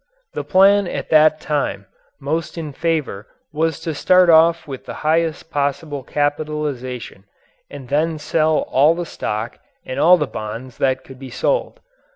The 0.33 0.43
plan 0.43 0.87
at 0.87 1.11
that 1.11 1.39
time 1.39 1.85
most 2.19 2.57
in 2.57 2.73
favor 2.73 3.27
was 3.53 3.79
to 3.81 3.93
start 3.93 4.31
off 4.31 4.67
with 4.67 4.87
the 4.87 5.01
largest 5.03 5.51
possible 5.51 6.01
capitalization 6.01 7.25
and 7.69 7.87
then 7.87 8.17
sell 8.17 8.61
all 8.71 8.95
the 8.95 9.05
stock 9.05 9.59
and 9.85 9.99
all 9.99 10.17
the 10.17 10.25
bonds 10.25 10.79
that 10.79 11.03
could 11.03 11.19
be 11.19 11.29
sold. 11.29 11.81